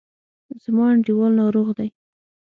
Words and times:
زما 0.63 0.85
انډیوال 0.93 1.31
ناروغ 1.39 1.67
دی. 1.77 1.89